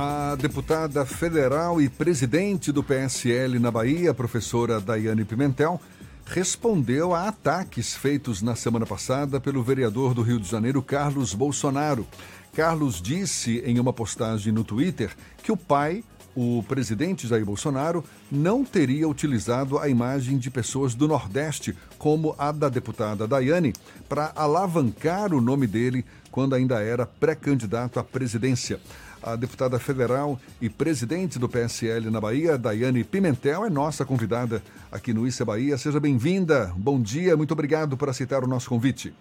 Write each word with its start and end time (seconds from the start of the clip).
A 0.00 0.36
deputada 0.36 1.04
federal 1.04 1.82
e 1.82 1.88
presidente 1.88 2.70
do 2.70 2.84
PSL 2.84 3.58
na 3.58 3.68
Bahia, 3.68 4.14
professora 4.14 4.80
Daiane 4.80 5.24
Pimentel, 5.24 5.80
respondeu 6.24 7.12
a 7.12 7.26
ataques 7.26 7.96
feitos 7.96 8.40
na 8.40 8.54
semana 8.54 8.86
passada 8.86 9.40
pelo 9.40 9.60
vereador 9.60 10.14
do 10.14 10.22
Rio 10.22 10.38
de 10.38 10.48
Janeiro, 10.48 10.80
Carlos 10.82 11.34
Bolsonaro. 11.34 12.06
Carlos 12.54 13.02
disse 13.02 13.58
em 13.66 13.80
uma 13.80 13.92
postagem 13.92 14.52
no 14.52 14.62
Twitter 14.62 15.10
que 15.42 15.50
o 15.50 15.56
pai, 15.56 16.04
o 16.32 16.62
presidente 16.68 17.26
Jair 17.26 17.44
Bolsonaro, 17.44 18.04
não 18.30 18.64
teria 18.64 19.08
utilizado 19.08 19.80
a 19.80 19.88
imagem 19.88 20.38
de 20.38 20.48
pessoas 20.48 20.94
do 20.94 21.08
Nordeste, 21.08 21.76
como 21.98 22.36
a 22.38 22.52
da 22.52 22.68
deputada 22.68 23.26
Daiane, 23.26 23.72
para 24.08 24.30
alavancar 24.36 25.34
o 25.34 25.40
nome 25.40 25.66
dele 25.66 26.04
quando 26.30 26.54
ainda 26.54 26.80
era 26.80 27.04
pré-candidato 27.04 27.98
à 27.98 28.04
presidência. 28.04 28.78
A 29.28 29.36
deputada 29.36 29.78
federal 29.78 30.38
e 30.58 30.70
presidente 30.70 31.38
do 31.38 31.50
PSL 31.50 32.08
na 32.08 32.18
Bahia, 32.18 32.56
Daiane 32.56 33.04
Pimentel, 33.04 33.62
é 33.62 33.68
nossa 33.68 34.02
convidada 34.02 34.62
aqui 34.90 35.12
no 35.12 35.26
Issa 35.26 35.44
Bahia. 35.44 35.76
Seja 35.76 36.00
bem-vinda. 36.00 36.72
Bom 36.74 36.98
dia, 36.98 37.36
muito 37.36 37.52
obrigado 37.52 37.94
por 37.94 38.08
aceitar 38.08 38.42
o 38.42 38.46
nosso 38.46 38.70
convite. 38.70 39.12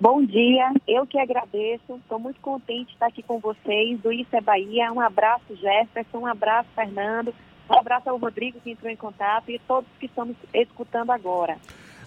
Bom 0.00 0.24
dia, 0.24 0.72
eu 0.88 1.06
que 1.06 1.16
agradeço. 1.16 1.94
Estou 1.94 2.18
muito 2.18 2.40
contente 2.40 2.86
de 2.86 2.94
estar 2.94 3.06
aqui 3.06 3.22
com 3.22 3.38
vocês 3.38 4.00
do 4.00 4.12
Isso 4.12 4.30
Bahia. 4.42 4.92
Um 4.92 5.00
abraço, 5.00 5.54
Jefferson, 5.54 6.18
um 6.18 6.26
abraço, 6.26 6.68
Fernando, 6.74 7.32
um 7.70 7.74
abraço 7.74 8.10
ao 8.10 8.16
Rodrigo 8.16 8.58
que 8.58 8.72
entrou 8.72 8.90
em 8.90 8.96
contato 8.96 9.48
e 9.48 9.60
todos 9.60 9.88
que 10.00 10.06
estamos 10.06 10.34
escutando 10.52 11.12
agora. 11.12 11.56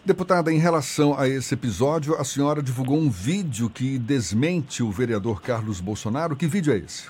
Deputada, 0.05 0.54
em 0.54 0.59
relação 0.59 1.18
a 1.18 1.27
esse 1.27 1.55
episódio, 1.55 2.13
a 2.13 2.23
senhora 2.23 2.62
divulgou 2.62 2.96
um 2.96 3.09
vídeo 3.09 3.68
que 3.68 3.98
desmente 3.98 4.84
o 4.84 4.91
vereador 4.91 5.41
Carlos 5.41 5.82
Bolsonaro. 5.82 6.36
Que 6.36 6.46
vídeo 6.46 6.72
é 6.72 6.77
esse? 6.77 7.09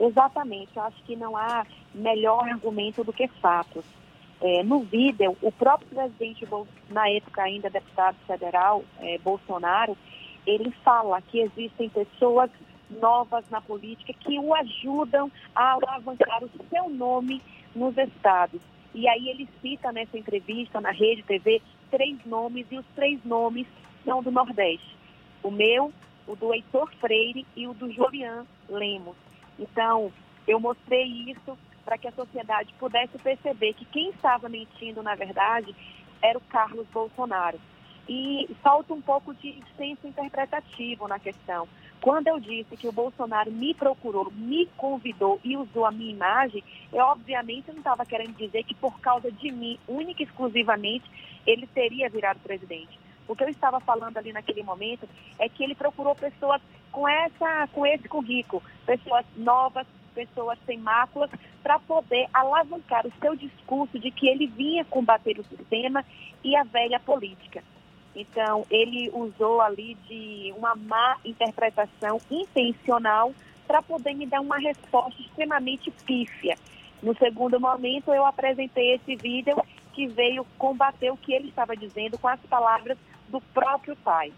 Exatamente. 0.00 0.70
Eu 0.74 0.82
acho 0.82 1.00
que 1.04 1.14
não 1.14 1.36
há 1.36 1.64
melhor 1.94 2.48
argumento 2.48 3.04
do 3.04 3.12
que 3.12 3.28
fatos. 3.40 3.84
É, 4.40 4.64
no 4.64 4.80
vídeo, 4.80 5.36
o 5.40 5.52
próprio 5.52 5.86
presidente, 5.90 6.44
na 6.90 7.08
época 7.08 7.42
ainda 7.42 7.70
deputado 7.70 8.16
federal, 8.26 8.82
é, 8.98 9.16
Bolsonaro, 9.18 9.96
ele 10.44 10.72
fala 10.84 11.22
que 11.22 11.38
existem 11.38 11.88
pessoas 11.88 12.50
novas 12.90 13.44
na 13.48 13.60
política 13.60 14.12
que 14.12 14.40
o 14.40 14.52
ajudam 14.56 15.30
a 15.54 15.74
alavancar 15.74 16.42
o 16.42 16.50
seu 16.68 16.88
nome 16.88 17.40
nos 17.76 17.96
estados. 17.96 18.60
E 18.94 19.08
aí 19.08 19.28
ele 19.28 19.48
cita 19.60 19.90
nessa 19.90 20.16
entrevista 20.16 20.80
na 20.80 20.90
Rede 20.90 21.24
TV 21.24 21.60
três 21.90 22.24
nomes 22.24 22.66
e 22.70 22.78
os 22.78 22.86
três 22.94 23.22
nomes 23.24 23.66
são 24.04 24.22
do 24.22 24.30
Nordeste. 24.30 24.96
O 25.42 25.50
meu, 25.50 25.92
o 26.26 26.36
do 26.36 26.54
Heitor 26.54 26.90
Freire 27.00 27.44
e 27.56 27.66
o 27.66 27.74
do 27.74 27.90
Julian 27.92 28.46
Lemos. 28.68 29.16
Então, 29.58 30.12
eu 30.46 30.60
mostrei 30.60 31.04
isso 31.30 31.58
para 31.84 31.98
que 31.98 32.08
a 32.08 32.12
sociedade 32.12 32.72
pudesse 32.78 33.18
perceber 33.18 33.74
que 33.74 33.84
quem 33.84 34.10
estava 34.10 34.48
mentindo, 34.48 35.02
na 35.02 35.14
verdade, 35.14 35.74
era 36.22 36.38
o 36.38 36.42
Carlos 36.42 36.86
Bolsonaro. 36.88 37.60
E 38.08 38.48
falta 38.62 38.92
um 38.92 39.00
pouco 39.00 39.34
de 39.34 39.62
senso 39.76 40.06
interpretativo 40.06 41.08
na 41.08 41.18
questão. 41.18 41.66
Quando 42.00 42.28
eu 42.28 42.38
disse 42.38 42.76
que 42.76 42.86
o 42.86 42.92
Bolsonaro 42.92 43.50
me 43.50 43.72
procurou, 43.72 44.30
me 44.30 44.66
convidou 44.76 45.40
e 45.42 45.56
usou 45.56 45.86
a 45.86 45.90
minha 45.90 46.12
imagem, 46.12 46.62
eu 46.92 47.02
obviamente 47.02 47.70
não 47.70 47.78
estava 47.78 48.04
querendo 48.04 48.36
dizer 48.36 48.62
que 48.64 48.74
por 48.74 49.00
causa 49.00 49.32
de 49.32 49.50
mim, 49.50 49.78
única 49.88 50.22
e 50.22 50.26
exclusivamente, 50.26 51.10
ele 51.46 51.66
teria 51.66 52.10
virado 52.10 52.40
presidente. 52.40 52.98
O 53.26 53.34
que 53.34 53.42
eu 53.42 53.48
estava 53.48 53.80
falando 53.80 54.18
ali 54.18 54.32
naquele 54.32 54.62
momento 54.62 55.08
é 55.38 55.48
que 55.48 55.64
ele 55.64 55.74
procurou 55.74 56.14
pessoas 56.14 56.60
com 56.92 57.08
essa, 57.08 57.68
com 57.72 57.86
esse 57.86 58.06
currículo, 58.06 58.62
pessoas 58.84 59.24
novas, 59.34 59.86
pessoas 60.14 60.58
sem 60.66 60.78
máculas, 60.78 61.30
para 61.62 61.78
poder 61.78 62.28
alavancar 62.34 63.06
o 63.06 63.12
seu 63.18 63.34
discurso 63.34 63.98
de 63.98 64.10
que 64.10 64.28
ele 64.28 64.46
vinha 64.46 64.84
combater 64.84 65.38
o 65.38 65.44
sistema 65.44 66.04
e 66.44 66.54
a 66.54 66.64
velha 66.64 67.00
política. 67.00 67.64
Então, 68.14 68.64
ele 68.70 69.10
usou 69.12 69.60
ali 69.60 69.96
de 70.08 70.52
uma 70.56 70.74
má 70.74 71.16
interpretação 71.24 72.20
intencional 72.30 73.32
para 73.66 73.82
poder 73.82 74.14
me 74.14 74.26
dar 74.26 74.40
uma 74.40 74.58
resposta 74.58 75.20
extremamente 75.20 75.90
pífia. 76.06 76.56
No 77.02 77.16
segundo 77.16 77.58
momento, 77.58 78.12
eu 78.12 78.24
apresentei 78.24 78.94
esse 78.94 79.16
vídeo 79.16 79.56
que 79.92 80.06
veio 80.06 80.46
combater 80.58 81.10
o 81.10 81.16
que 81.16 81.32
ele 81.32 81.48
estava 81.48 81.76
dizendo 81.76 82.18
com 82.18 82.28
as 82.28 82.40
palavras 82.40 82.96
do 83.28 83.40
próprio 83.40 83.96
pai. 83.96 84.32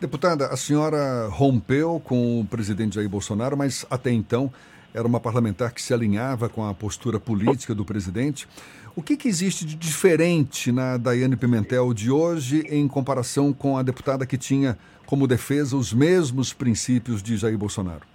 Deputada, 0.00 0.48
a 0.48 0.56
senhora 0.56 1.28
rompeu 1.28 2.00
com 2.04 2.40
o 2.40 2.44
presidente 2.44 2.96
Jair 2.96 3.08
Bolsonaro, 3.08 3.56
mas 3.56 3.86
até 3.88 4.10
então 4.10 4.52
era 4.96 5.06
uma 5.06 5.20
parlamentar 5.20 5.74
que 5.74 5.82
se 5.82 5.92
alinhava 5.92 6.48
com 6.48 6.64
a 6.64 6.72
postura 6.72 7.20
política 7.20 7.74
do 7.74 7.84
presidente. 7.84 8.48
O 8.96 9.02
que, 9.02 9.14
que 9.14 9.28
existe 9.28 9.66
de 9.66 9.76
diferente 9.76 10.72
na 10.72 10.96
Daiane 10.96 11.36
Pimentel 11.36 11.92
de 11.92 12.10
hoje 12.10 12.64
em 12.70 12.88
comparação 12.88 13.52
com 13.52 13.76
a 13.76 13.82
deputada 13.82 14.24
que 14.24 14.38
tinha 14.38 14.78
como 15.04 15.26
defesa 15.26 15.76
os 15.76 15.92
mesmos 15.92 16.54
princípios 16.54 17.22
de 17.22 17.36
Jair 17.36 17.58
Bolsonaro? 17.58 18.06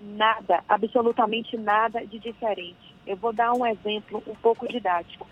Nada, 0.00 0.64
absolutamente 0.68 1.56
nada 1.56 2.04
de 2.04 2.18
diferente. 2.18 2.96
Eu 3.06 3.16
vou 3.16 3.32
dar 3.32 3.52
um 3.52 3.64
exemplo 3.64 4.20
um 4.26 4.34
pouco 4.34 4.66
didático. 4.66 5.28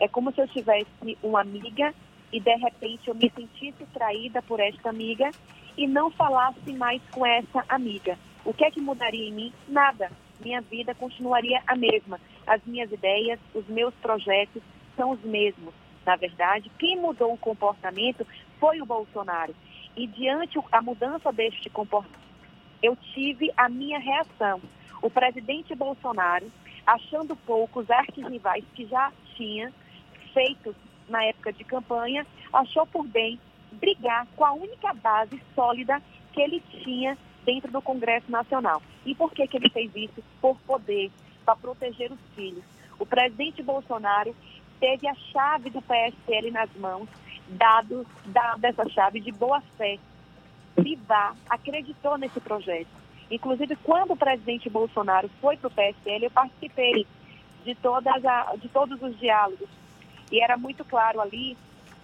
É 0.00 0.08
como 0.08 0.32
se 0.32 0.40
eu 0.40 0.48
tivesse 0.48 1.18
uma 1.22 1.42
amiga 1.42 1.92
e 2.32 2.40
de 2.40 2.56
repente 2.56 3.08
eu 3.08 3.14
me 3.14 3.30
sentisse 3.36 3.84
traída 3.92 4.40
por 4.40 4.60
esta 4.60 4.88
amiga 4.88 5.30
e 5.76 5.86
não 5.86 6.10
falasse 6.10 6.72
mais 6.72 7.02
com 7.10 7.26
essa 7.26 7.62
amiga. 7.68 8.16
O 8.48 8.54
que 8.54 8.64
é 8.64 8.70
que 8.70 8.80
mudaria 8.80 9.28
em 9.28 9.30
mim? 9.30 9.52
Nada. 9.68 10.10
Minha 10.40 10.62
vida 10.62 10.94
continuaria 10.94 11.62
a 11.66 11.76
mesma. 11.76 12.18
As 12.46 12.64
minhas 12.64 12.90
ideias, 12.90 13.38
os 13.54 13.68
meus 13.68 13.92
projetos 13.96 14.62
são 14.96 15.10
os 15.10 15.20
mesmos. 15.20 15.74
Na 16.06 16.16
verdade, 16.16 16.70
quem 16.78 16.96
mudou 16.96 17.34
o 17.34 17.36
comportamento 17.36 18.26
foi 18.58 18.80
o 18.80 18.86
Bolsonaro. 18.86 19.54
E 19.94 20.06
diante 20.06 20.58
a 20.72 20.80
mudança 20.80 21.30
deste 21.30 21.68
comportamento, 21.68 22.18
eu 22.82 22.96
tive 23.12 23.52
a 23.54 23.68
minha 23.68 23.98
reação. 23.98 24.62
O 25.02 25.10
presidente 25.10 25.74
Bolsonaro, 25.74 26.50
achando 26.86 27.36
poucos 27.36 27.90
arquirrivais 27.90 28.64
que 28.74 28.86
já 28.86 29.12
tinha 29.36 29.70
feito 30.32 30.74
na 31.06 31.22
época 31.22 31.52
de 31.52 31.64
campanha, 31.64 32.26
achou 32.50 32.86
por 32.86 33.06
bem 33.06 33.38
brigar 33.72 34.26
com 34.34 34.42
a 34.46 34.52
única 34.54 34.94
base 34.94 35.38
sólida 35.54 36.00
que 36.32 36.40
ele 36.40 36.62
tinha 36.82 37.18
dentro 37.48 37.72
do 37.72 37.80
Congresso 37.80 38.30
Nacional. 38.30 38.82
E 39.06 39.14
por 39.14 39.32
que, 39.32 39.48
que 39.48 39.56
ele 39.56 39.70
fez 39.70 39.90
isso? 39.96 40.22
Por 40.38 40.58
poder, 40.66 41.10
para 41.46 41.56
proteger 41.56 42.12
os 42.12 42.20
filhos. 42.36 42.62
O 42.98 43.06
presidente 43.06 43.62
Bolsonaro 43.62 44.36
teve 44.78 45.08
a 45.08 45.14
chave 45.14 45.70
do 45.70 45.80
PSL 45.80 46.50
nas 46.50 46.68
mãos, 46.76 47.08
dado, 47.48 48.06
dado 48.26 48.62
essa 48.62 48.86
chave 48.90 49.20
de 49.20 49.32
boa 49.32 49.62
fé. 49.78 49.98
Bivar 50.78 51.34
acreditou 51.48 52.18
nesse 52.18 52.38
projeto. 52.38 52.90
Inclusive, 53.30 53.76
quando 53.76 54.10
o 54.10 54.16
presidente 54.16 54.68
Bolsonaro 54.68 55.30
foi 55.40 55.56
para 55.56 55.68
o 55.68 55.70
PSL, 55.70 56.26
eu 56.26 56.30
participei 56.30 57.06
de, 57.64 57.74
todas 57.76 58.24
a, 58.26 58.54
de 58.56 58.68
todos 58.68 59.00
os 59.00 59.18
diálogos. 59.18 59.70
E 60.30 60.42
era 60.42 60.58
muito 60.58 60.84
claro 60.84 61.18
ali 61.18 61.56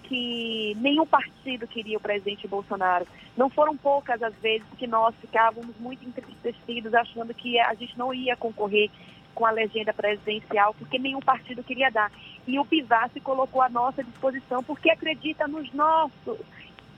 que 0.05 0.77
nenhum 0.81 1.07
partido 1.07 1.67
queria 1.67 1.97
o 1.97 2.01
presidente 2.01 2.47
Bolsonaro. 2.47 3.07
Não 3.37 3.51
foram 3.51 3.77
poucas 3.77 4.23
as 4.23 4.35
vezes 4.37 4.67
que 4.79 4.87
nós 4.87 5.15
ficávamos 5.21 5.75
muito 5.79 6.07
entristecidos, 6.07 6.95
achando 6.95 7.35
que 7.35 7.59
a 7.59 7.75
gente 7.75 7.99
não 7.99 8.13
ia 8.13 8.37
concorrer 8.37 8.91
com 9.35 9.45
a 9.45 9.51
legenda 9.51 9.93
presidencial, 9.93 10.75
porque 10.75 10.99
nenhum 10.99 11.21
partido 11.21 11.65
queria 11.65 11.91
dar. 11.91 12.11
E 12.47 12.59
o 12.59 12.65
Pivar 12.65 13.11
se 13.11 13.21
colocou 13.21 13.61
à 13.63 13.69
nossa 13.69 14.05
disposição 14.05 14.63
porque 14.63 14.91
acredita 14.91 15.49
nos 15.49 15.73
nossos 15.73 16.39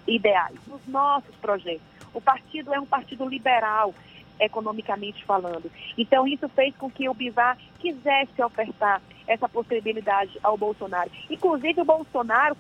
ideais, 0.07 0.57
nos 0.67 0.87
nossos 0.87 1.35
projetos. 1.37 1.83
O 2.13 2.21
partido 2.21 2.73
é 2.75 2.81
um 2.81 2.87
partido 2.87 3.27
liberal, 3.27 3.95
economicamente 4.39 5.25
falando. 5.25 5.71
Então, 5.97 6.27
isso 6.27 6.49
fez 6.51 6.75
com 6.77 6.91
que 6.91 7.09
o 7.09 7.15
Bivar 7.15 7.57
quisesse 7.79 8.43
ofertar 8.43 9.01
essa 9.27 9.49
possibilidade 9.49 10.39
ao 10.43 10.57
Bolsonaro. 10.57 11.11
Inclusive, 11.31 11.81
o 11.81 11.85
Bolsonaro 11.85 12.57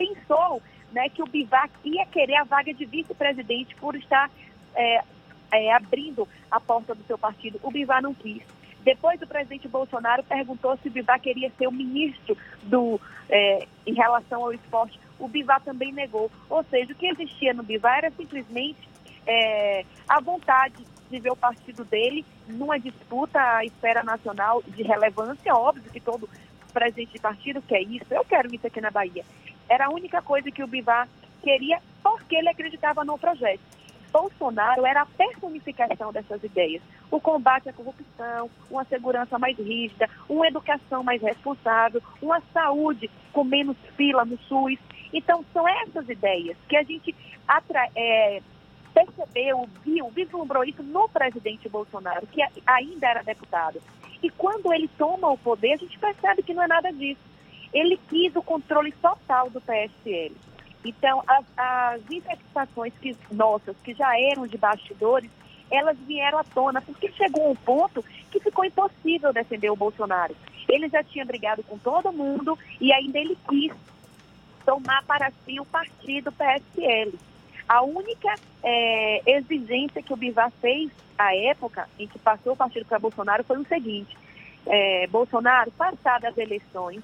pensou 0.00 0.62
né, 0.92 1.10
que 1.10 1.22
o 1.22 1.26
Bivac 1.26 1.70
ia 1.84 2.06
querer 2.06 2.36
a 2.36 2.44
vaga 2.44 2.72
de 2.72 2.86
vice-presidente 2.86 3.74
por 3.76 3.94
estar 3.94 4.30
é, 4.74 5.04
é, 5.52 5.74
abrindo 5.74 6.26
a 6.50 6.58
porta 6.58 6.94
do 6.94 7.04
seu 7.04 7.18
partido. 7.18 7.60
O 7.62 7.70
Bivar 7.70 8.02
não 8.02 8.14
quis. 8.14 8.42
Depois 8.82 9.20
o 9.20 9.26
presidente 9.26 9.68
Bolsonaro 9.68 10.22
perguntou 10.22 10.76
se 10.78 10.88
o 10.88 10.90
Bivar 10.90 11.20
queria 11.20 11.52
ser 11.58 11.66
o 11.66 11.72
ministro 11.72 12.36
do, 12.62 12.98
é, 13.28 13.66
em 13.86 13.92
relação 13.92 14.42
ao 14.42 14.54
esporte. 14.54 14.98
O 15.18 15.28
Bivar 15.28 15.60
também 15.60 15.92
negou. 15.92 16.30
Ou 16.48 16.64
seja, 16.64 16.92
o 16.92 16.96
que 16.96 17.06
existia 17.06 17.52
no 17.52 17.62
Bivar 17.62 17.98
era 17.98 18.10
simplesmente 18.10 18.88
é, 19.26 19.84
a 20.08 20.18
vontade 20.20 20.82
de 21.10 21.18
ver 21.18 21.30
o 21.30 21.36
partido 21.36 21.84
dele 21.84 22.24
numa 22.48 22.78
disputa 22.78 23.38
à 23.38 23.64
esfera 23.64 24.02
nacional 24.02 24.62
de 24.66 24.82
relevância. 24.82 25.54
Óbvio 25.54 25.90
que 25.92 26.00
todo 26.00 26.28
presidente 26.70 27.12
de 27.12 27.18
partido 27.18 27.60
quer 27.62 27.82
isso. 27.82 28.06
Eu 28.10 28.24
quero 28.24 28.52
isso 28.54 28.66
aqui 28.66 28.80
na 28.80 28.90
Bahia. 28.90 29.24
Era 29.70 29.86
a 29.86 29.90
única 29.90 30.20
coisa 30.20 30.50
que 30.50 30.62
o 30.62 30.66
Bivar 30.66 31.08
queria 31.40 31.80
porque 32.02 32.34
ele 32.34 32.48
acreditava 32.48 33.04
no 33.04 33.16
projeto. 33.16 33.60
Bolsonaro 34.12 34.84
era 34.84 35.02
a 35.02 35.06
personificação 35.06 36.12
dessas 36.12 36.42
ideias. 36.42 36.82
O 37.10 37.20
combate 37.20 37.68
à 37.68 37.72
corrupção, 37.72 38.50
uma 38.68 38.84
segurança 38.84 39.38
mais 39.38 39.56
rígida, 39.56 40.10
uma 40.28 40.48
educação 40.48 41.04
mais 41.04 41.22
responsável, 41.22 42.02
uma 42.20 42.42
saúde 42.52 43.08
com 43.32 43.44
menos 43.44 43.76
fila 43.96 44.24
no 44.24 44.36
SUS. 44.40 44.78
Então, 45.12 45.44
são 45.52 45.66
essas 45.68 46.08
ideias 46.08 46.56
que 46.68 46.76
a 46.76 46.82
gente 46.82 47.14
é, 47.94 48.42
percebeu, 48.92 49.68
viu, 49.84 50.10
vislumbrou 50.10 50.64
isso 50.64 50.82
no 50.82 51.08
presidente 51.08 51.68
Bolsonaro, 51.68 52.26
que 52.26 52.42
ainda 52.66 53.08
era 53.08 53.22
deputado. 53.22 53.80
E 54.22 54.28
quando 54.30 54.72
ele 54.72 54.88
toma 54.98 55.30
o 55.30 55.38
poder, 55.38 55.74
a 55.74 55.76
gente 55.76 55.98
percebe 55.98 56.42
que 56.42 56.52
não 56.52 56.62
é 56.62 56.66
nada 56.66 56.92
disso. 56.92 57.29
Ele 57.72 57.98
quis 58.08 58.34
o 58.34 58.42
controle 58.42 58.92
total 58.92 59.50
do 59.50 59.60
PSL. 59.60 60.34
Então, 60.84 61.22
as, 61.26 61.44
as 61.56 62.10
interpretações 62.10 62.92
que, 63.00 63.16
nossas, 63.30 63.76
que 63.84 63.94
já 63.94 64.18
eram 64.18 64.46
de 64.46 64.56
bastidores, 64.56 65.30
elas 65.70 65.96
vieram 65.98 66.38
à 66.38 66.44
tona, 66.44 66.80
porque 66.80 67.12
chegou 67.12 67.50
um 67.50 67.54
ponto 67.54 68.04
que 68.30 68.40
ficou 68.40 68.64
impossível 68.64 69.32
defender 69.32 69.70
o 69.70 69.76
Bolsonaro. 69.76 70.34
Ele 70.68 70.88
já 70.88 71.02
tinha 71.04 71.24
brigado 71.24 71.62
com 71.62 71.78
todo 71.78 72.12
mundo 72.12 72.58
e 72.80 72.92
ainda 72.92 73.18
ele 73.18 73.36
quis 73.48 73.72
tomar 74.64 75.04
para 75.04 75.30
si 75.44 75.60
o 75.60 75.64
partido 75.64 76.32
PSL. 76.32 77.18
A 77.68 77.82
única 77.82 78.36
é, 78.62 79.38
exigência 79.38 80.02
que 80.02 80.12
o 80.12 80.16
Bivar 80.16 80.50
fez 80.60 80.90
à 81.16 81.34
época 81.34 81.88
em 81.98 82.06
que 82.06 82.18
passou 82.18 82.54
o 82.54 82.56
partido 82.56 82.86
para 82.86 82.98
Bolsonaro 82.98 83.44
foi 83.44 83.58
o 83.58 83.66
seguinte: 83.66 84.16
é, 84.66 85.06
Bolsonaro, 85.06 85.70
passadas 85.72 86.32
as 86.32 86.38
eleições, 86.38 87.00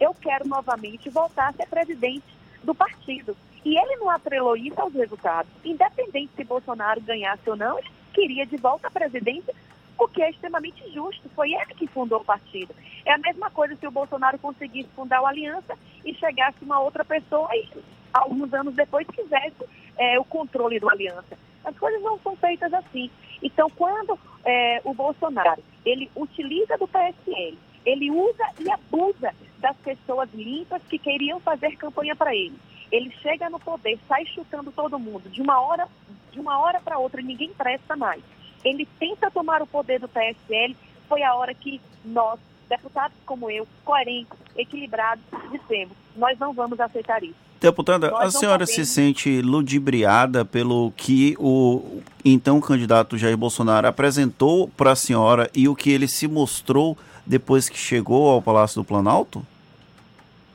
eu 0.00 0.14
quero 0.14 0.48
novamente 0.48 1.10
voltar 1.10 1.48
a 1.48 1.52
ser 1.52 1.68
presidente 1.68 2.24
do 2.64 2.74
partido. 2.74 3.36
E 3.64 3.78
ele 3.78 3.96
não 3.96 4.08
atrelou 4.08 4.56
isso 4.56 4.80
aos 4.80 4.94
resultados. 4.94 5.52
Independente 5.64 6.32
se 6.34 6.44
Bolsonaro 6.44 7.00
ganhasse 7.02 7.48
ou 7.48 7.56
não, 7.56 7.78
ele 7.78 7.90
queria 8.14 8.46
de 8.46 8.56
volta 8.56 8.88
a 8.88 8.90
presidência, 8.90 9.54
o 9.98 10.08
que 10.08 10.22
é 10.22 10.30
extremamente 10.30 10.82
justo. 10.92 11.28
Foi 11.36 11.52
ele 11.52 11.74
que 11.74 11.86
fundou 11.86 12.20
o 12.20 12.24
partido. 12.24 12.74
É 13.04 13.12
a 13.12 13.18
mesma 13.18 13.50
coisa 13.50 13.76
se 13.76 13.86
o 13.86 13.90
Bolsonaro 13.90 14.38
conseguisse 14.38 14.88
fundar 14.96 15.20
o 15.20 15.26
Aliança 15.26 15.76
e 16.04 16.14
chegasse 16.14 16.56
uma 16.62 16.80
outra 16.80 17.04
pessoa 17.04 17.48
e, 17.54 17.68
alguns 18.12 18.52
anos 18.54 18.74
depois, 18.74 19.06
quisesse 19.08 19.64
é, 19.98 20.18
o 20.18 20.24
controle 20.24 20.80
do 20.80 20.88
Aliança. 20.88 21.38
As 21.62 21.76
coisas 21.78 22.00
não 22.02 22.18
são 22.20 22.34
feitas 22.36 22.72
assim. 22.72 23.10
Então, 23.42 23.68
quando 23.68 24.18
é, 24.44 24.80
o 24.84 24.94
Bolsonaro 24.94 25.62
ele 25.84 26.10
utiliza 26.16 26.78
do 26.78 26.88
PSL, 26.88 27.58
ele 27.84 28.10
usa 28.10 28.44
e 28.58 28.70
abusa 28.70 29.34
das 29.60 29.76
pessoas 29.76 30.28
limpas 30.32 30.82
que 30.88 30.98
queriam 30.98 31.38
fazer 31.40 31.76
campanha 31.76 32.16
para 32.16 32.34
ele. 32.34 32.56
Ele 32.90 33.10
chega 33.22 33.48
no 33.48 33.60
poder, 33.60 33.98
sai 34.08 34.26
chutando 34.26 34.72
todo 34.72 34.98
mundo 34.98 35.28
de 35.28 35.40
uma 35.40 35.60
hora 35.60 35.86
de 36.32 36.38
uma 36.38 36.58
hora 36.60 36.80
para 36.80 36.98
outra, 36.98 37.20
ninguém 37.20 37.52
presta 37.52 37.96
mais. 37.96 38.22
Ele 38.64 38.86
tenta 38.98 39.30
tomar 39.30 39.62
o 39.62 39.66
poder 39.66 39.98
do 39.98 40.08
PSL. 40.08 40.76
Foi 41.08 41.22
a 41.22 41.34
hora 41.34 41.52
que 41.52 41.80
nós, 42.04 42.38
deputados 42.68 43.16
como 43.26 43.50
eu, 43.50 43.66
coerentes, 43.84 44.38
equilibrados, 44.56 45.24
dissemos: 45.50 45.96
nós 46.14 46.38
não 46.38 46.52
vamos 46.52 46.78
aceitar 46.78 47.22
isso. 47.22 47.49
Deputada, 47.60 48.10
nós 48.10 48.34
a 48.34 48.38
senhora 48.38 48.66
se 48.66 48.86
sente 48.86 49.42
ludibriada 49.42 50.46
pelo 50.46 50.90
que 50.92 51.36
o 51.38 52.00
então 52.24 52.58
candidato 52.58 53.18
Jair 53.18 53.36
Bolsonaro 53.36 53.86
apresentou 53.86 54.68
para 54.68 54.92
a 54.92 54.96
senhora 54.96 55.50
e 55.54 55.68
o 55.68 55.76
que 55.76 55.90
ele 55.90 56.08
se 56.08 56.26
mostrou 56.26 56.96
depois 57.26 57.68
que 57.68 57.76
chegou 57.76 58.30
ao 58.30 58.40
Palácio 58.40 58.80
do 58.80 58.84
Planalto? 58.84 59.46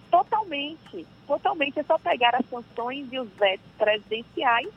Totalmente, 0.09 1.05
totalmente. 1.27 1.79
É 1.79 1.83
só 1.83 1.99
pegar 1.99 2.33
as 2.33 2.45
sanções 2.49 3.05
e 3.11 3.19
os 3.19 3.29
vetos 3.39 3.67
presidenciais 3.77 4.69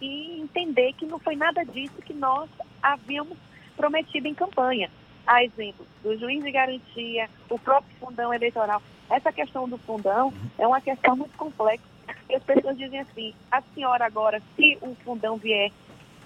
e 0.00 0.40
entender 0.40 0.92
que 0.92 1.04
não 1.04 1.18
foi 1.18 1.34
nada 1.34 1.64
disso 1.64 2.00
que 2.04 2.14
nós 2.14 2.48
havíamos 2.80 3.36
prometido 3.76 4.28
em 4.28 4.34
campanha. 4.34 4.88
A 5.26 5.42
exemplo 5.42 5.84
do 6.04 6.16
juiz 6.16 6.44
de 6.44 6.52
garantia, 6.52 7.28
o 7.50 7.58
próprio 7.58 7.92
fundão 7.98 8.32
eleitoral. 8.32 8.80
Essa 9.08 9.32
questão 9.32 9.68
do 9.68 9.78
fundão 9.78 10.32
é 10.58 10.66
uma 10.66 10.80
questão 10.80 11.16
muito 11.16 11.36
complexa. 11.36 11.84
E 12.28 12.34
as 12.34 12.42
pessoas 12.42 12.76
dizem 12.76 13.00
assim, 13.00 13.34
a 13.50 13.62
senhora 13.74 14.04
agora, 14.04 14.42
se 14.56 14.78
o 14.80 14.94
fundão 15.04 15.36
vier, 15.36 15.70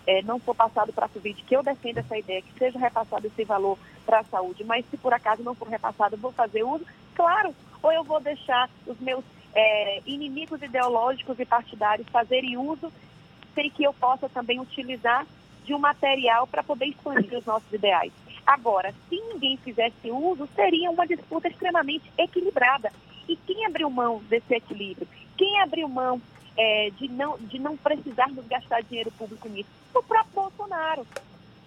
é, 0.07 0.23
não 0.23 0.39
for 0.39 0.55
passado 0.55 0.93
para 0.93 1.07
a 1.07 1.09
Covid, 1.09 1.43
que 1.43 1.55
eu 1.55 1.63
defendo 1.63 1.99
essa 1.99 2.19
ideia, 2.19 2.43
que 2.43 2.59
seja 2.59 2.79
repassado 2.79 3.27
esse 3.27 3.45
valor 3.45 3.79
para 4.07 4.21
a 4.21 4.25
saúde, 4.25 4.65
mas 4.65 4.85
se 4.91 4.97
por 4.97 5.13
acaso 5.13 5.43
não 5.43 5.55
for 5.55 5.69
repassado, 5.69 6.17
vou 6.17 6.33
fazer 6.33 6.65
uso, 6.65 6.85
claro, 7.15 7.55
ou 7.83 7.93
eu 7.93 8.03
vou 8.03 8.21
deixar 8.21 8.69
os 8.87 8.99
meus 8.99 9.25
é, 9.55 10.01
inimigos 10.07 10.63
ideológicos 10.63 11.39
e 11.39 11.45
partidários 11.45 12.09
fazerem 12.09 12.57
uso 12.57 12.93
sem 13.55 13.71
que 13.71 13.85
eu 13.85 13.93
possa 13.93 14.29
também 14.29 14.61
utilizar 14.61 15.27
de 15.65 15.75
um 15.75 15.79
material 15.79 16.47
para 16.47 16.63
poder 16.63 16.87
expandir 16.87 17.39
os 17.39 17.45
nossos 17.45 17.73
ideais. 17.73 18.13
Agora, 18.51 18.93
se 19.09 19.15
ninguém 19.15 19.57
fizesse 19.59 20.11
uso, 20.11 20.49
seria 20.57 20.91
uma 20.91 21.07
disputa 21.07 21.47
extremamente 21.47 22.11
equilibrada. 22.19 22.91
E 23.29 23.37
quem 23.37 23.65
abriu 23.65 23.89
mão 23.89 24.21
desse 24.29 24.53
equilíbrio? 24.53 25.07
Quem 25.39 25.61
abriu 25.61 25.89
mão 25.89 26.21
é, 26.59 26.91
de, 26.99 27.07
não, 27.07 27.39
de 27.39 27.61
não 27.61 27.77
precisarmos 27.77 28.45
gastar 28.49 28.83
dinheiro 28.83 29.13
público 29.13 29.49
nisso? 29.49 29.69
O 29.95 30.03
próprio 30.03 30.33
Bolsonaro. 30.35 31.07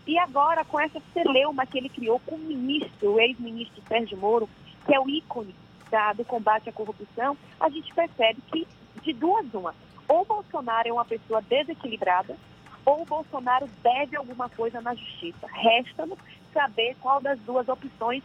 E 0.06 0.20
agora, 0.20 0.66
com 0.66 0.78
essa 0.78 1.02
celeuma 1.14 1.66
que 1.66 1.78
ele 1.78 1.88
criou 1.88 2.20
com 2.20 2.36
o 2.36 2.40
ministro, 2.40 3.14
o 3.14 3.20
ex-ministro 3.22 3.82
Sérgio 3.88 4.18
Moro, 4.18 4.50
que 4.86 4.94
é 4.94 5.00
o 5.00 5.10
ícone 5.10 5.56
da, 5.90 6.12
do 6.12 6.26
combate 6.26 6.68
à 6.68 6.74
corrupção, 6.74 7.38
a 7.62 7.70
gente 7.70 7.94
percebe 7.94 8.42
que, 8.52 8.68
de 9.02 9.14
duas 9.14 9.46
uma, 9.54 9.74
ou 10.06 10.26
Bolsonaro 10.26 10.90
é 10.90 10.92
uma 10.92 11.06
pessoa 11.06 11.42
desequilibrada, 11.44 12.36
ou 12.86 13.06
Bolsonaro 13.06 13.70
deve 13.82 14.18
alguma 14.18 14.50
coisa 14.50 14.82
na 14.82 14.94
justiça. 14.94 15.48
Resta-nos 15.48 16.20
saber 16.54 16.96
qual 17.02 17.20
das 17.20 17.40
duas 17.40 17.68
opções 17.68 18.24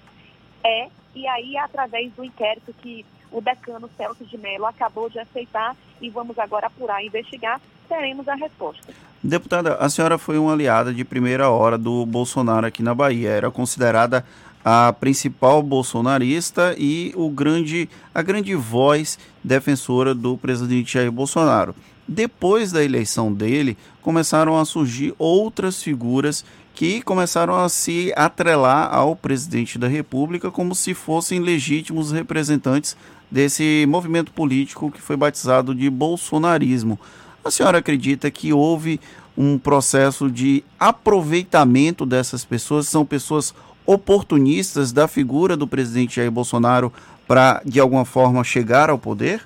é, 0.64 0.88
e 1.14 1.26
aí, 1.26 1.56
através 1.56 2.12
do 2.12 2.24
inquérito 2.24 2.74
que 2.80 3.04
o 3.30 3.40
decano 3.40 3.88
Celso 3.96 4.24
de 4.24 4.38
Mello 4.38 4.66
acabou 4.66 5.08
de 5.08 5.18
aceitar 5.18 5.76
e 6.00 6.08
vamos 6.10 6.38
agora 6.38 6.66
apurar 6.66 7.02
e 7.02 7.06
investigar, 7.06 7.60
teremos 7.88 8.28
a 8.28 8.34
resposta. 8.34 8.92
Deputada, 9.22 9.74
a 9.76 9.88
senhora 9.88 10.16
foi 10.16 10.38
uma 10.38 10.52
aliada 10.52 10.94
de 10.94 11.04
primeira 11.04 11.50
hora 11.50 11.76
do 11.76 12.06
Bolsonaro 12.06 12.66
aqui 12.66 12.82
na 12.82 12.94
Bahia. 12.94 13.30
Era 13.30 13.50
considerada 13.50 14.24
a 14.64 14.92
principal 14.92 15.62
bolsonarista 15.62 16.74
e 16.78 17.12
o 17.16 17.28
grande, 17.28 17.88
a 18.14 18.22
grande 18.22 18.54
voz 18.54 19.18
defensora 19.42 20.14
do 20.14 20.36
presidente 20.36 20.94
Jair 20.94 21.10
Bolsonaro. 21.10 21.74
Depois 22.06 22.72
da 22.72 22.82
eleição 22.82 23.32
dele, 23.32 23.76
começaram 24.00 24.56
a 24.58 24.64
surgir 24.64 25.14
outras 25.18 25.82
figuras 25.82 26.44
que 26.78 27.02
começaram 27.02 27.56
a 27.56 27.68
se 27.68 28.12
atrelar 28.14 28.94
ao 28.94 29.16
presidente 29.16 29.76
da 29.80 29.88
República 29.88 30.48
como 30.48 30.76
se 30.76 30.94
fossem 30.94 31.40
legítimos 31.40 32.12
representantes 32.12 32.96
desse 33.28 33.84
movimento 33.88 34.30
político 34.30 34.88
que 34.88 35.02
foi 35.02 35.16
batizado 35.16 35.74
de 35.74 35.90
bolsonarismo. 35.90 36.96
A 37.44 37.50
senhora 37.50 37.78
acredita 37.78 38.30
que 38.30 38.52
houve 38.52 39.00
um 39.36 39.58
processo 39.58 40.30
de 40.30 40.62
aproveitamento 40.78 42.06
dessas 42.06 42.44
pessoas? 42.44 42.86
São 42.86 43.04
pessoas 43.04 43.52
oportunistas 43.84 44.92
da 44.92 45.08
figura 45.08 45.56
do 45.56 45.66
presidente 45.66 46.14
Jair 46.14 46.30
Bolsonaro 46.30 46.92
para, 47.26 47.60
de 47.64 47.80
alguma 47.80 48.04
forma, 48.04 48.44
chegar 48.44 48.88
ao 48.88 49.00
poder? 49.00 49.44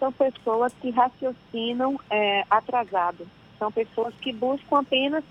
São 0.00 0.10
pessoas 0.10 0.72
que 0.82 0.90
raciocinam 0.90 1.96
é, 2.10 2.44
atrasado. 2.50 3.24
São 3.56 3.70
pessoas 3.70 4.12
que 4.20 4.32
buscam 4.32 4.80
apenas 4.80 5.22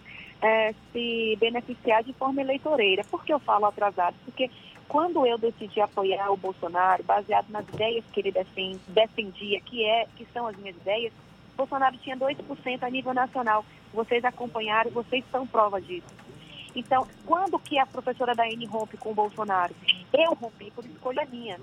é, 0.42 0.74
se 0.92 1.38
beneficiar 1.40 2.04
de 2.04 2.14
forma 2.14 2.42
eleitoreira. 2.42 3.04
Por 3.04 3.24
que 3.24 3.32
eu 3.32 3.40
falo 3.40 3.66
atrasado? 3.66 4.16
Porque 4.26 4.50
quando 4.88 5.26
eu 5.26 5.38
decidi 5.38 5.80
apoiar 5.80 6.32
o 6.32 6.38
Bolsonaro, 6.38 7.04
baseado 7.04 7.50
nas 7.50 7.68
ideias 7.70 8.04
que 8.12 8.20
ele 8.20 8.34
defendia, 8.88 9.62
que, 9.62 9.86
é, 9.86 10.08
que 10.16 10.28
são 10.34 10.48
as 10.48 10.58
minhas 10.58 10.76
ideias, 10.76 11.14
Bolsonaro 11.56 11.98
tinha 11.98 12.18
2% 12.18 12.84
a 12.84 12.90
nível 12.90 13.14
nacional. 13.14 13.64
Vocês 13.94 14.24
acompanharam, 14.26 14.90
vocês 14.92 15.24
são 15.32 15.46
prova 15.46 15.80
disso. 15.80 16.08
Então, 16.76 17.08
quando 17.26 17.60
que 17.60 17.78
a 17.78 17.86
professora 17.86 18.34
Daiane 18.34 18.66
rompe 18.66 18.98
com 18.98 19.12
o 19.12 19.16
Bolsonaro? 19.16 19.76
Eu 20.14 20.34
rompi 20.34 20.72
por 20.72 20.86
escolha 20.86 21.28
minha. 21.32 21.60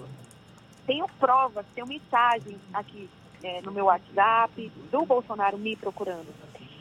Tenho 0.87 1.07
provas, 1.19 1.67
tenho 1.75 1.87
mensagem 1.87 2.57
aqui 2.73 3.09
é, 3.43 3.61
no 3.63 3.73
meu 3.73 3.87
WhatsApp 3.87 4.71
do 4.91 5.05
Bolsonaro 5.05 5.59
me 5.59 5.77
procurando. 5.77 6.29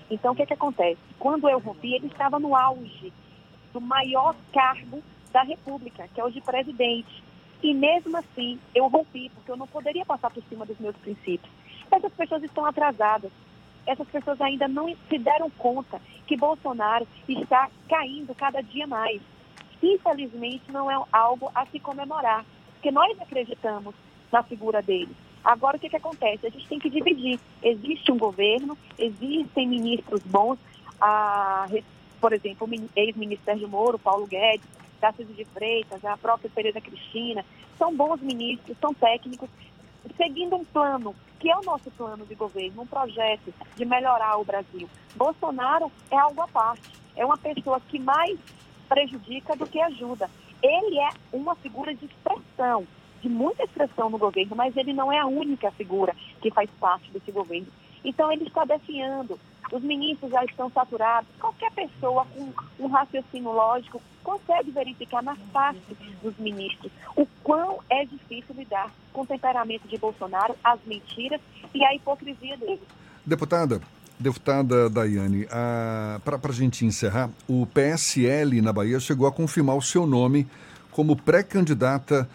Então, 0.09 0.33
o 0.33 0.35
que, 0.35 0.45
que 0.45 0.53
acontece? 0.53 0.99
Quando 1.19 1.49
eu 1.49 1.59
rompi, 1.59 1.95
ele 1.95 2.07
estava 2.07 2.39
no 2.39 2.55
auge 2.55 3.11
do 3.73 3.81
maior 3.81 4.35
cargo 4.53 5.03
da 5.31 5.43
República, 5.43 6.07
que 6.13 6.21
é 6.21 6.23
o 6.23 6.31
de 6.31 6.41
presidente. 6.41 7.23
E 7.61 7.73
mesmo 7.73 8.15
assim, 8.17 8.59
eu 8.73 8.87
rompi, 8.87 9.29
porque 9.29 9.51
eu 9.51 9.57
não 9.57 9.67
poderia 9.67 10.05
passar 10.05 10.29
por 10.29 10.43
cima 10.43 10.65
dos 10.65 10.79
meus 10.79 10.95
princípios. 10.97 11.51
Essas 11.91 12.13
pessoas 12.13 12.43
estão 12.43 12.65
atrasadas 12.65 13.31
essas 13.87 14.07
pessoas 14.09 14.39
ainda 14.41 14.67
não 14.67 14.93
se 15.09 15.17
deram 15.17 15.49
conta 15.51 15.99
que 16.27 16.35
Bolsonaro 16.35 17.07
está 17.27 17.69
caindo 17.87 18.35
cada 18.35 18.61
dia 18.61 18.85
mais. 18.85 19.21
Infelizmente, 19.81 20.69
não 20.69 20.91
é 20.91 21.01
algo 21.11 21.49
a 21.55 21.65
se 21.67 21.79
comemorar, 21.79 22.45
porque 22.73 22.91
nós 22.91 23.19
acreditamos 23.21 23.95
na 24.29 24.43
figura 24.43 24.81
dele. 24.81 25.15
Agora, 25.47 25.77
o 25.77 25.79
que, 25.79 25.87
que 25.87 25.95
acontece? 25.95 26.45
A 26.45 26.49
gente 26.49 26.67
tem 26.67 26.77
que 26.77 26.89
dividir. 26.89 27.39
Existe 27.63 28.11
um 28.11 28.17
governo, 28.17 28.77
existem 28.99 29.65
ministros 29.65 30.21
bons, 30.25 30.59
a, 30.99 31.65
por 32.19 32.33
exemplo, 32.33 32.67
o 32.67 32.89
ex-ministro 32.99 33.45
Sérgio 33.45 33.69
Moro, 33.69 33.97
Paulo 33.97 34.27
Guedes, 34.27 34.67
Tarcísio 34.99 35.33
de 35.33 35.45
Freitas, 35.45 36.03
a 36.03 36.17
própria 36.17 36.51
Tereza 36.53 36.81
Cristina, 36.81 37.45
são 37.77 37.95
bons 37.95 38.19
ministros, 38.19 38.75
são 38.81 38.93
técnicos, 38.93 39.49
seguindo 40.17 40.57
um 40.57 40.65
plano, 40.65 41.15
que 41.39 41.49
é 41.49 41.55
o 41.55 41.63
nosso 41.63 41.89
plano 41.91 42.25
de 42.25 42.35
governo, 42.35 42.81
um 42.81 42.87
projeto 42.87 43.53
de 43.77 43.85
melhorar 43.85 44.35
o 44.37 44.43
Brasil. 44.43 44.89
Bolsonaro 45.15 45.89
é 46.11 46.17
algo 46.17 46.41
à 46.41 46.47
parte, 46.49 46.91
é 47.15 47.25
uma 47.25 47.37
pessoa 47.37 47.79
que 47.79 47.97
mais 47.97 48.37
prejudica 48.89 49.55
do 49.55 49.65
que 49.65 49.79
ajuda. 49.79 50.29
Ele 50.61 50.99
é 50.99 51.09
uma 51.31 51.55
figura 51.55 51.95
de 51.95 52.03
expressão, 52.03 52.85
de 53.21 53.29
muita 53.29 53.63
expressão 53.63 54.09
no 54.09 54.17
governo, 54.17 54.55
mas 54.55 54.75
ele 54.77 54.93
não 54.93 55.11
é 55.11 55.19
a 55.19 55.25
única 55.25 55.71
figura 55.71 56.15
que 56.41 56.51
faz 56.51 56.69
parte 56.79 57.11
desse 57.11 57.31
governo. 57.31 57.67
Então 58.03 58.31
ele 58.31 58.45
está 58.45 58.63
definhando, 58.63 59.39
os 59.71 59.81
ministros 59.81 60.31
já 60.31 60.43
estão 60.45 60.69
saturados, 60.69 61.29
qualquer 61.39 61.71
pessoa 61.71 62.25
com 62.33 62.53
um 62.79 62.87
raciocínio 62.87 63.51
lógico 63.51 64.01
consegue 64.23 64.71
verificar 64.71 65.21
na 65.23 65.35
face 65.35 65.97
dos 66.21 66.37
ministros 66.37 66.91
o 67.15 67.25
quão 67.43 67.79
é 67.89 68.05
difícil 68.05 68.55
lidar 68.55 68.93
com 69.11 69.21
o 69.21 69.25
temperamento 69.25 69.87
de 69.87 69.97
Bolsonaro, 69.97 70.55
as 70.63 70.79
mentiras 70.85 71.41
e 71.73 71.83
a 71.83 71.95
hipocrisia 71.95 72.55
dele. 72.57 72.81
Deputada, 73.25 73.81
Deputada 74.19 74.89
Daiane, 74.89 75.45
para 76.23 76.39
a 76.43 76.51
gente 76.51 76.85
encerrar, 76.85 77.29
o 77.47 77.67
PSL 77.67 78.61
na 78.61 78.73
Bahia 78.73 78.99
chegou 78.99 79.27
a 79.27 79.31
confirmar 79.31 79.75
o 79.75 79.81
seu 79.81 80.07
nome 80.07 80.47
como 80.91 81.15
pré-candidata 81.15 82.27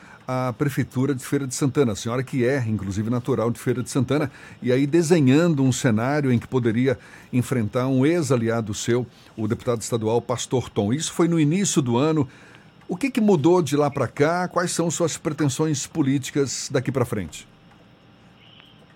à 0.49 0.53
Prefeitura 0.53 1.15
de 1.15 1.25
Feira 1.25 1.47
de 1.47 1.55
Santana. 1.55 1.93
A 1.93 1.97
senhora 1.97 2.23
que 2.23 2.45
é, 2.45 2.59
inclusive, 2.67 3.11
natural 3.11 3.51
de 3.51 3.59
Feira 3.59 3.83
de 3.83 3.91
Santana, 3.91 4.31
e 4.63 4.73
aí 4.73 4.87
desenhando 4.87 5.63
um 5.63 5.73
cenário 5.73 6.33
em 6.33 6.39
que 6.39 6.47
poderia 6.47 6.99
enfrentar 7.33 7.87
um 7.87 8.07
ex-aliado 8.07 8.73
seu, 8.73 9.07
o 9.37 9.47
deputado 9.47 9.81
estadual 9.81 10.21
Pastor 10.23 10.69
Tom. 10.71 10.93
Isso 10.93 11.13
foi 11.13 11.29
no 11.29 11.39
início 11.39 11.83
do 11.83 11.97
ano. 11.97 12.29
O 12.89 12.97
que, 12.97 13.11
que 13.11 13.21
mudou 13.21 13.63
de 13.63 13.77
lá 13.77 13.91
para 13.91 14.09
cá? 14.09 14.49
Quais 14.49 14.73
são 14.73 14.91
suas 14.91 15.17
pretensões 15.17 15.87
políticas 15.87 16.69
daqui 16.71 16.91
para 16.91 17.05
frente? 17.05 17.47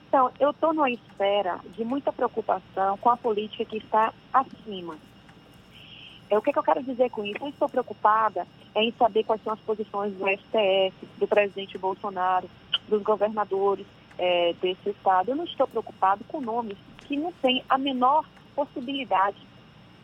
Então, 0.09 0.31
eu 0.40 0.50
estou 0.50 0.73
numa 0.73 0.90
espera 0.90 1.59
de 1.76 1.85
muita 1.85 2.12
preocupação 2.12 2.97
com 2.99 3.11
a 3.11 3.16
política 3.16 3.64
que 3.64 3.78
está 3.78 4.12
acima. 4.33 4.97
É, 6.31 6.37
o 6.37 6.43
que, 6.43 6.52
que 6.52 6.59
eu 6.59 6.62
quero 6.62 6.83
dizer 6.83 7.11
com 7.11 7.25
isso? 7.25 7.38
Eu 7.40 7.49
estou 7.49 7.69
preocupada 7.69 8.47
em 8.83 8.92
saber 8.92 9.25
quais 9.25 9.42
são 9.42 9.52
as 9.52 9.61
posições 9.61 10.12
do 10.14 10.26
STF, 10.28 11.06
do 11.18 11.26
presidente 11.26 11.78
Bolsonaro, 11.78 12.49
dos 12.88 13.02
governadores 13.02 13.87
é, 14.18 14.54
desse 14.61 14.90
estado. 14.90 15.30
Eu 15.30 15.37
não 15.37 15.45
estou 15.45 15.66
preocupado 15.66 16.25
com 16.25 16.40
nomes 16.40 16.76
que 17.06 17.16
não 17.16 17.33
têm 17.33 17.64
a 17.68 17.78
menor 17.78 18.25
possibilidade 18.54 19.38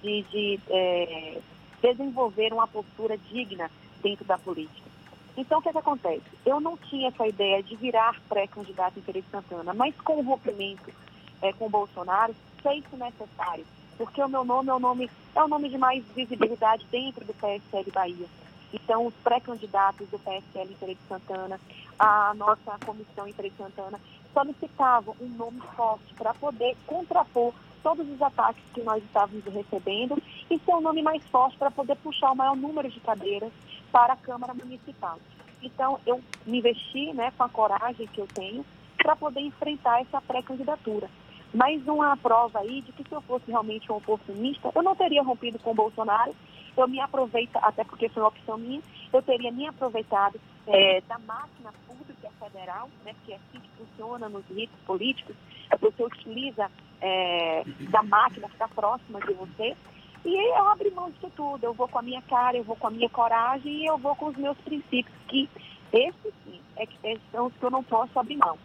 de, 0.02 0.22
de 0.22 0.60
é, 0.68 1.38
desenvolver 1.82 2.52
uma 2.52 2.66
postura 2.66 3.16
digna 3.16 3.70
dentro 4.02 4.24
da 4.24 4.38
política. 4.38 4.90
Então, 5.36 5.58
o 5.58 5.62
que, 5.62 5.68
é 5.68 5.72
que 5.72 5.78
acontece? 5.78 6.22
Eu 6.44 6.60
não 6.60 6.76
tinha 6.76 7.08
essa 7.08 7.26
ideia 7.26 7.62
de 7.62 7.74
virar 7.76 8.20
pré-candidato 8.28 8.98
em 8.98 9.02
Feira 9.02 9.22
Santana, 9.30 9.72
mas 9.72 9.94
com 10.00 10.18
o 10.18 10.22
rompimento 10.22 10.92
é, 11.40 11.52
com 11.52 11.66
o 11.66 11.70
Bolsonaro, 11.70 12.34
fez-se 12.62 12.96
necessário 12.96 13.64
porque 13.96 14.22
o 14.22 14.28
meu 14.28 14.44
nome 14.44 14.68
é 14.68 14.74
o 14.74 14.80
nome, 14.80 15.10
é 15.34 15.42
o 15.42 15.48
nome 15.48 15.68
de 15.68 15.78
mais 15.78 16.04
visibilidade 16.14 16.84
dentro 16.90 17.24
do 17.24 17.34
PSL 17.34 17.90
Bahia. 17.92 18.26
Então, 18.72 19.06
os 19.06 19.14
pré-candidatos 19.22 20.08
do 20.08 20.18
PSL 20.18 20.72
em 20.72 20.76
Feira 20.76 20.94
de 20.94 21.00
Santana, 21.08 21.60
a 21.98 22.32
nossa 22.34 22.78
comissão 22.84 23.26
em 23.28 23.32
Feira 23.32 23.50
de 23.50 23.56
Santana, 23.56 24.00
solicitavam 24.32 25.14
um 25.20 25.28
nome 25.28 25.60
forte 25.76 26.14
para 26.14 26.32
poder 26.34 26.76
contrapor 26.86 27.52
todos 27.82 28.08
os 28.08 28.22
ataques 28.22 28.62
que 28.72 28.82
nós 28.82 29.02
estávamos 29.02 29.44
recebendo 29.44 30.16
e 30.50 30.58
ser 30.58 30.74
um 30.74 30.80
nome 30.80 31.02
mais 31.02 31.22
forte 31.24 31.58
para 31.58 31.70
poder 31.70 31.96
puxar 31.96 32.30
o 32.30 32.36
maior 32.36 32.56
número 32.56 32.88
de 32.88 33.00
cadeiras 33.00 33.52
para 33.90 34.14
a 34.14 34.16
Câmara 34.16 34.54
Municipal. 34.54 35.18
Então, 35.60 36.00
eu 36.06 36.22
me 36.46 36.58
investi 36.58 37.12
né, 37.12 37.32
com 37.36 37.42
a 37.42 37.48
coragem 37.48 38.06
que 38.06 38.20
eu 38.20 38.28
tenho 38.34 38.64
para 38.96 39.16
poder 39.16 39.40
enfrentar 39.40 40.00
essa 40.00 40.20
pré-candidatura 40.20 41.10
mais 41.52 41.86
uma 41.86 42.16
prova 42.16 42.60
aí 42.60 42.80
de 42.80 42.92
que 42.92 43.04
se 43.06 43.14
eu 43.14 43.20
fosse 43.22 43.50
realmente 43.50 43.92
um 43.92 43.96
oportunista, 43.96 44.70
eu 44.74 44.82
não 44.82 44.96
teria 44.96 45.22
rompido 45.22 45.58
com 45.58 45.72
o 45.72 45.74
Bolsonaro, 45.74 46.34
eu 46.80 46.88
me 46.88 47.00
aproveito, 47.00 47.56
até 47.56 47.84
porque 47.84 48.08
foi 48.08 48.22
uma 48.22 48.28
opção 48.28 48.58
minha, 48.58 48.82
eu 49.12 49.22
teria 49.22 49.52
me 49.52 49.66
aproveitado 49.66 50.40
é, 50.66 51.00
da 51.02 51.18
máquina 51.18 51.72
pública 51.86 52.30
federal, 52.38 52.88
né, 53.04 53.14
que 53.24 53.32
é 53.32 53.36
assim 53.36 53.60
que 53.60 53.70
funciona 53.76 54.28
nos 54.28 54.44
ritos 54.48 54.78
políticos, 54.86 55.36
você 55.80 56.04
utiliza 56.04 56.70
é, 57.00 57.64
da 57.90 58.02
máquina 58.02 58.48
que 58.48 58.54
está 58.54 58.68
próxima 58.68 59.20
de 59.20 59.32
você, 59.34 59.76
e 60.24 60.36
eu 60.36 60.68
abro 60.68 60.94
mão 60.94 61.10
disso 61.10 61.30
tudo, 61.34 61.64
eu 61.64 61.74
vou 61.74 61.88
com 61.88 61.98
a 61.98 62.02
minha 62.02 62.22
cara, 62.22 62.56
eu 62.56 62.62
vou 62.64 62.76
com 62.76 62.86
a 62.86 62.90
minha 62.90 63.08
coragem 63.08 63.72
e 63.72 63.86
eu 63.86 63.98
vou 63.98 64.14
com 64.14 64.26
os 64.26 64.36
meus 64.36 64.56
princípios, 64.58 65.14
que 65.26 65.48
esses 65.92 66.34
sim 66.44 66.60
é 66.76 66.86
que 66.86 67.20
são 67.30 67.46
os 67.46 67.54
que 67.54 67.62
eu 67.62 67.70
não 67.70 67.82
posso 67.82 68.18
abrir 68.18 68.36
mão. 68.36 68.56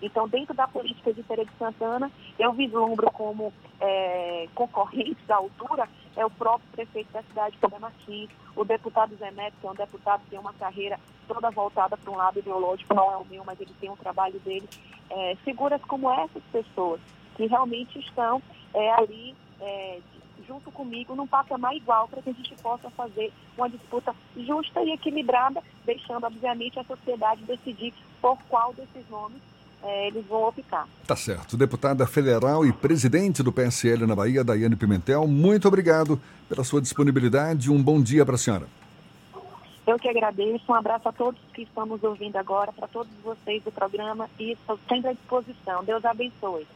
Então, 0.00 0.28
dentro 0.28 0.54
da 0.54 0.68
política 0.68 1.12
de 1.12 1.22
Feira 1.22 1.44
de 1.44 1.50
Santana, 1.58 2.10
eu 2.38 2.52
vislumbro 2.52 3.10
como 3.12 3.52
é, 3.80 4.46
concorrente 4.54 5.16
da 5.26 5.36
altura 5.36 5.88
é 6.16 6.24
o 6.24 6.30
próprio 6.30 6.68
prefeito 6.72 7.12
da 7.12 7.22
cidade, 7.22 7.58
o 8.56 8.64
deputado 8.64 9.14
Zé 9.16 9.30
Neto, 9.30 9.56
que 9.60 9.66
é 9.66 9.70
um 9.70 9.74
deputado 9.74 10.22
que 10.22 10.30
tem 10.30 10.38
uma 10.38 10.54
carreira 10.54 10.98
toda 11.28 11.50
voltada 11.50 11.96
para 11.96 12.10
um 12.10 12.16
lado 12.16 12.38
ideológico, 12.38 12.94
não 12.94 13.12
é 13.12 13.16
o 13.16 13.24
meu, 13.24 13.44
mas 13.44 13.60
ele 13.60 13.74
tem 13.78 13.90
um 13.90 13.96
trabalho 13.96 14.38
dele. 14.40 14.68
É, 15.10 15.36
figuras 15.44 15.80
como 15.82 16.10
essas 16.10 16.42
pessoas, 16.50 17.00
que 17.36 17.46
realmente 17.46 17.98
estão 17.98 18.42
é, 18.72 18.92
ali 18.94 19.34
é, 19.60 20.00
junto 20.46 20.70
comigo 20.70 21.14
num 21.14 21.26
patamar 21.26 21.74
igual 21.76 22.08
para 22.08 22.22
que 22.22 22.30
a 22.30 22.32
gente 22.32 22.54
possa 22.56 22.88
fazer 22.90 23.32
uma 23.56 23.68
disputa 23.68 24.14
justa 24.36 24.82
e 24.82 24.92
equilibrada, 24.92 25.62
deixando, 25.84 26.24
obviamente, 26.24 26.78
a 26.78 26.84
sociedade 26.84 27.42
decidir 27.44 27.92
por 28.20 28.38
qual 28.48 28.72
desses 28.72 29.08
nomes 29.10 29.40
é, 29.86 30.08
eles 30.08 30.24
vão 30.26 30.48
optar. 30.48 30.86
Tá 31.06 31.16
certo. 31.16 31.56
Deputada 31.56 32.06
federal 32.06 32.66
e 32.66 32.72
presidente 32.72 33.42
do 33.42 33.52
PSL 33.52 34.06
na 34.06 34.14
Bahia, 34.14 34.42
Daiane 34.42 34.76
Pimentel, 34.76 35.26
muito 35.26 35.68
obrigado 35.68 36.20
pela 36.48 36.64
sua 36.64 36.80
disponibilidade. 36.80 37.70
Um 37.70 37.82
bom 37.82 38.00
dia 38.00 38.24
para 38.24 38.34
a 38.34 38.38
senhora. 38.38 38.66
Eu 39.86 39.98
que 39.98 40.08
agradeço. 40.08 40.64
Um 40.68 40.74
abraço 40.74 41.08
a 41.08 41.12
todos 41.12 41.40
que 41.54 41.62
estão 41.62 41.86
nos 41.86 42.02
ouvindo 42.02 42.36
agora, 42.36 42.72
para 42.72 42.88
todos 42.88 43.12
vocês 43.22 43.62
do 43.62 43.70
programa 43.70 44.28
e 44.38 44.52
estou 44.52 44.78
sempre 44.88 45.10
à 45.10 45.12
disposição. 45.12 45.84
Deus 45.84 46.04
abençoe. 46.04 46.66